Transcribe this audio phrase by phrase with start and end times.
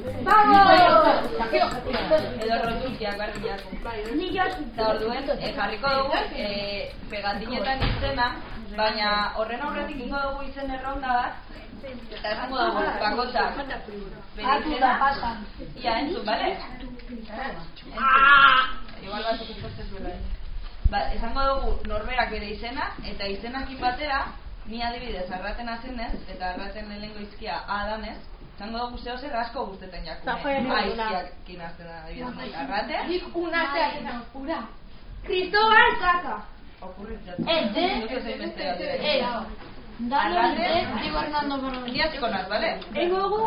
[0.00, 0.60] Bago!
[1.38, 1.66] Jakio!
[2.44, 3.60] Edo rotxukiak berdinak.
[4.16, 4.70] Ni jasut.
[4.76, 6.46] Da orduen, jarriko dugu, e,
[7.10, 8.28] pegatinetan izena,
[8.78, 11.52] baina horren aurretik ingo dugu izen erronda bat,
[12.16, 13.46] eta esango dugu, bakotza.
[14.54, 15.44] Atu da, pasan.
[15.76, 16.50] Ia, entzun, bale?
[19.04, 20.16] Igual bat ikustatzen zuela.
[20.90, 24.24] Ba, esango dugu norberak bere izena, eta izenakin batera,
[24.66, 28.18] ni adibidez, arraten azenez, eta arraten lehenko izkia adanez,
[28.60, 30.72] esango dugu zeo zer asko guztetan jakune.
[30.76, 32.98] Aiziak kinazten da, adibidez, arrate.
[33.08, 34.60] Nik una zea, ura.
[35.24, 36.36] Cristobal Kaka.
[36.82, 37.48] Okurritzen.
[37.48, 39.00] Ez, adibidez.
[39.00, 39.22] Ez.
[40.12, 40.68] Arrate.
[41.00, 41.56] Diego Hernando
[42.28, 42.80] naz, bale?
[42.94, 43.40] Eingo dugu,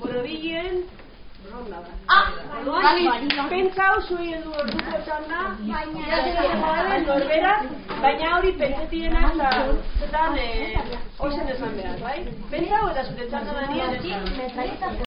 [0.00, 1.05] borobilen, ronda bat.
[1.54, 7.54] Orduan, pentsa oso egin du orduko txanda, baina norbera,
[8.02, 9.50] baina hori pentsatien eta
[10.00, 10.76] zetan eh,
[11.18, 12.18] ozen esan behar, bai?
[12.50, 15.04] Pentsa eta zure txanda da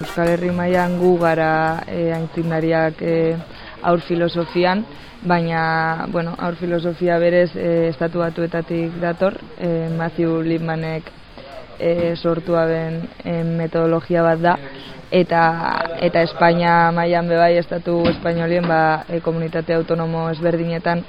[0.00, 1.52] Euskal Herri mailan gu gara
[1.86, 3.16] e, aintzindariak e,
[3.82, 4.84] aur filosofian,
[5.22, 11.10] baina bueno, aur filosofia berez e, estatu batuetatik dator, e, Matthew Lipmanek
[11.78, 14.56] e, sortua ben e, metodologia bat da,
[15.10, 15.42] eta
[16.04, 21.04] eta Espainia mailan bebai estatu espainolien ba, e, komunitate autonomo ezberdinetan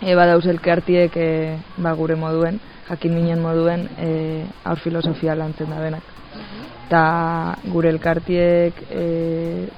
[0.00, 1.30] e, badauz elkartiek e,
[1.78, 4.10] ba, gure moduen, jakin minen moduen e,
[4.64, 6.12] aur filosofia lantzen da benak
[6.86, 9.04] eta gure elkartiek e,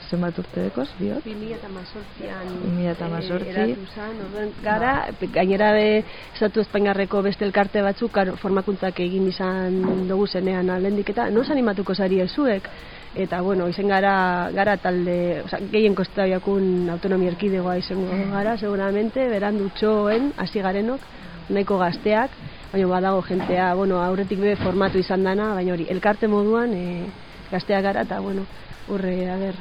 [0.09, 1.23] zenbat urte dekoz, biot?
[1.27, 3.53] 2018an 2018.
[3.53, 4.95] eratu zan, orduan gara,
[5.37, 11.29] gainera be, estatu espainarreko beste elkarte batzuk karo, formakuntzak egin izan dugu zenean alendik eta
[11.31, 12.69] nos animatuko zari ezuek
[13.15, 19.71] eta bueno, izen gara, gara talde, oza, gehien kostabiakun autonomia erkidegoa izango gara, seguramente, berandu
[19.79, 21.07] txoen, hasi garenok,
[21.49, 22.35] nahiko gazteak,
[22.75, 27.07] baina badago jentea, bueno, aurretik be formatu izan dana, baina hori, elkarte moduan e,
[27.53, 28.43] gazteak gara, eta bueno,
[28.91, 29.61] horre, a ber,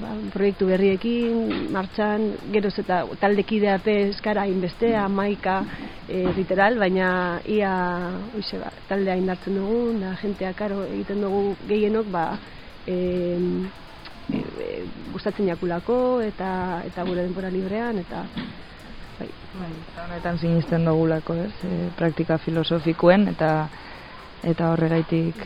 [0.00, 5.60] ba, proiektu berriekin, martxan, geroz eta taldekidea peskara inbeste, amaika,
[6.08, 7.10] e, literal, baina
[7.46, 7.72] ia,
[8.34, 12.26] oize, ba, taldea indartzen dugu, da jentea karo egiten dugu gehienok, ba,
[12.82, 12.98] e,
[14.34, 14.72] e,
[15.12, 18.26] gustatzen jakulako, eta, eta gure denbora librean, eta
[19.18, 19.28] bai.
[19.58, 21.52] Bai, eta honetan sinisten dugulako, ez?
[21.64, 23.52] E, praktika filosofikoen eta
[24.46, 25.40] eta horregaitik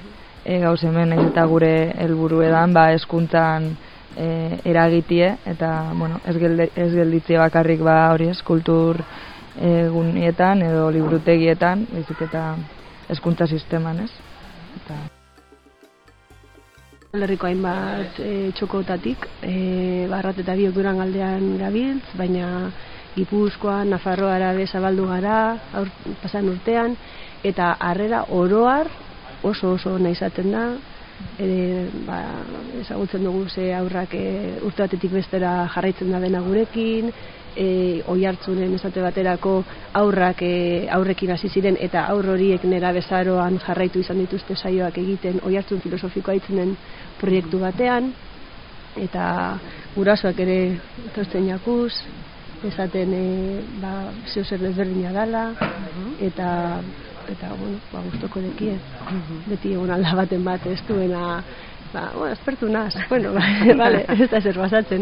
[0.44, 1.72] e, gauz hemen ez eta gure
[2.04, 3.70] helburu edan, ba, eskuntzan
[4.16, 9.00] e, eragitie, eta, bueno, ez, gelde, ez gelditzie bakarrik ba hori ez, kultur
[9.52, 12.54] egunietan edo librutegietan, bezik eta
[13.12, 14.12] eskuntza sisteman, ez?
[14.80, 15.00] Eta...
[17.12, 22.70] Lerriko hainbat e, txokotatik, e, barrat eta biok duran aldean gabiltz, baina
[23.16, 25.38] Gipuzkoa, Nafarroa arabe zabaldu gara,
[25.76, 25.90] aur,
[26.22, 26.96] pasan urtean,
[27.44, 28.88] eta harrera oroar
[29.42, 30.64] oso oso nahi izaten da,
[31.38, 32.18] ere, ba,
[32.80, 34.24] ezagutzen dugu ze aurrak e,
[34.64, 37.12] urte batetik bestera jarraitzen da dena gurekin,
[37.56, 39.58] e, oi hartzunen esate baterako
[40.00, 45.40] aurrak e, aurrekin hasi ziren eta aur horiek nera bezaroan jarraitu izan dituzte saioak egiten
[45.44, 46.76] oi hartzun filosofikoa itzenen
[47.20, 48.12] proiektu batean.
[49.00, 49.24] Eta
[49.94, 50.58] gurasoak ere
[51.08, 51.92] etortzen jakuz
[52.68, 53.26] esaten e,
[53.80, 55.50] ba, zeo zer desberdina dala
[56.20, 56.80] eta
[57.32, 58.76] eta bueno, ba, gustoko dekie
[59.46, 61.42] beti egon alda baten bat ez duena
[61.92, 63.42] ba, bueno, espertu naz bueno, ba,
[63.82, 65.00] vale, ez da zer basatzen